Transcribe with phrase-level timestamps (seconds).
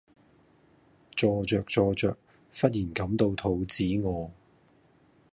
[1.11, 2.09] 坐著坐著
[2.51, 4.31] 忽然感到肚子餓